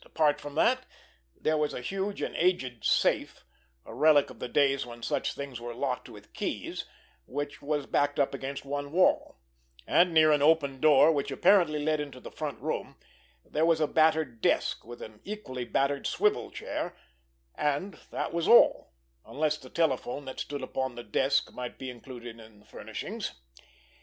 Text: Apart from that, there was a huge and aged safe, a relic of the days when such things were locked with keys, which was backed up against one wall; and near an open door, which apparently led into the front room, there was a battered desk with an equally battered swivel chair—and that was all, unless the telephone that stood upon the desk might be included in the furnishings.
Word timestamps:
Apart 0.03 0.41
from 0.41 0.55
that, 0.55 0.87
there 1.39 1.59
was 1.59 1.75
a 1.75 1.79
huge 1.81 2.23
and 2.23 2.35
aged 2.35 2.83
safe, 2.83 3.45
a 3.85 3.93
relic 3.93 4.31
of 4.31 4.39
the 4.39 4.47
days 4.47 4.83
when 4.83 5.03
such 5.03 5.33
things 5.35 5.61
were 5.61 5.75
locked 5.75 6.09
with 6.09 6.33
keys, 6.33 6.85
which 7.27 7.61
was 7.61 7.85
backed 7.85 8.19
up 8.19 8.33
against 8.33 8.65
one 8.65 8.91
wall; 8.91 9.37
and 9.85 10.11
near 10.11 10.31
an 10.31 10.41
open 10.41 10.79
door, 10.81 11.11
which 11.11 11.29
apparently 11.29 11.77
led 11.77 11.99
into 11.99 12.19
the 12.19 12.31
front 12.31 12.59
room, 12.59 12.95
there 13.45 13.63
was 13.63 13.79
a 13.79 13.85
battered 13.85 14.41
desk 14.41 14.83
with 14.83 15.03
an 15.03 15.21
equally 15.23 15.65
battered 15.65 16.07
swivel 16.07 16.49
chair—and 16.49 17.99
that 18.09 18.33
was 18.33 18.47
all, 18.47 18.93
unless 19.23 19.59
the 19.59 19.69
telephone 19.69 20.25
that 20.25 20.39
stood 20.39 20.63
upon 20.63 20.95
the 20.95 21.03
desk 21.03 21.53
might 21.53 21.77
be 21.77 21.91
included 21.91 22.39
in 22.39 22.57
the 22.61 22.65
furnishings. 22.65 23.33